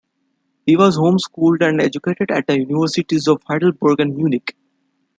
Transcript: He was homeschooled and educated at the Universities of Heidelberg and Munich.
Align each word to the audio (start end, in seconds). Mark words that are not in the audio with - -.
He 0.65 0.75
was 0.75 0.97
homeschooled 0.97 1.61
and 1.61 1.79
educated 1.79 2.31
at 2.31 2.47
the 2.47 2.57
Universities 2.57 3.27
of 3.27 3.43
Heidelberg 3.47 3.99
and 3.99 4.15
Munich. 4.17 4.55